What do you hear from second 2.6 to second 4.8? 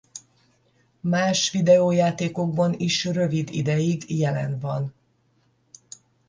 is rövid ideig jelen